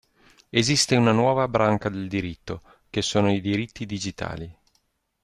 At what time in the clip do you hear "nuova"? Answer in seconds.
1.11-1.47